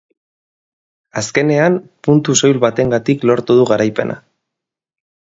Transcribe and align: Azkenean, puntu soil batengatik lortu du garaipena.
Azkenean, 1.19 1.75
puntu 2.07 2.35
soil 2.41 2.59
batengatik 2.63 3.27
lortu 3.31 3.57
du 3.59 3.67
garaipena. 3.73 4.17